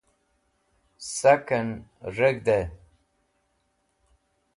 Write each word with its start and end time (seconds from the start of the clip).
sak'en 1.15 1.69
reg̃hd'ey 2.15 2.65